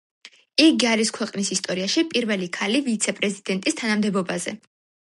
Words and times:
იგი 0.63 0.87
არის 0.91 1.11
ქვეყნის 1.17 1.51
ისტორიაში 1.57 2.05
პირველი 2.15 2.51
ქალი 2.59 2.83
ვიცე-პრეზიდენტის 2.91 3.81
თანამდებობაზე. 3.85 4.61